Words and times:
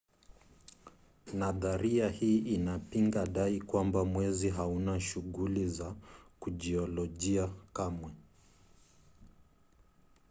nadharia 1.33 2.09
hii 2.09 2.37
inapinga 2.37 3.25
dai 3.25 3.61
kwamba 3.61 4.05
mwezi 4.05 4.49
hauna 4.49 4.99
shughuli 4.99 5.67
za 5.69 5.95
kijiolojia 6.43 7.47
kamwe 7.73 8.11